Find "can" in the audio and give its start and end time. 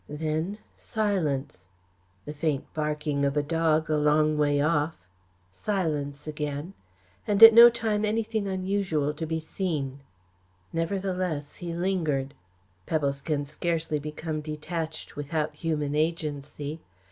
13.21-13.45